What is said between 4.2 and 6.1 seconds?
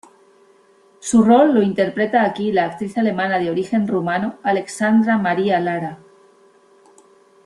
Alexandra Maria Lara.